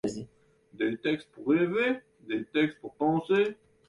[0.73, 3.55] Des textes pour rêver, des textes pour penser.